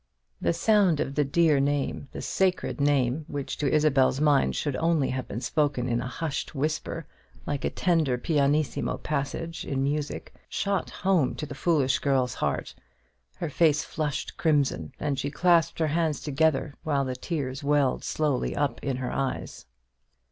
The 0.41 0.51
sound 0.51 0.99
of 0.99 1.13
the 1.13 1.23
dear 1.23 1.59
name, 1.59 2.07
the 2.11 2.23
sacred 2.23 2.81
name, 2.81 3.23
which 3.27 3.55
to 3.57 3.71
Isabel's 3.71 4.19
mind 4.19 4.55
should 4.55 4.75
only 4.77 5.09
have 5.11 5.27
been 5.27 5.41
spoken 5.41 5.87
in 5.87 6.01
a 6.01 6.07
hushed 6.07 6.55
whisper, 6.55 7.05
like 7.45 7.63
a 7.63 7.69
tender 7.69 8.17
pianissimo 8.17 8.97
passage 8.97 9.63
in 9.63 9.83
music, 9.83 10.33
shot 10.49 10.89
home 10.89 11.35
to 11.35 11.45
the 11.45 11.53
foolish 11.53 11.99
girl's 11.99 12.33
heart. 12.33 12.73
Her 13.35 13.49
face 13.51 13.83
flushed 13.83 14.37
crimson, 14.37 14.91
and 14.99 15.19
she 15.19 15.29
clasped 15.29 15.77
her 15.77 15.89
hands 15.93 16.19
together, 16.19 16.73
while 16.81 17.05
the 17.05 17.15
tears 17.15 17.63
welled 17.63 18.03
slowly 18.03 18.55
up 18.55 18.79
to 18.81 18.93
her 18.95 19.11
eyes. 19.11 19.67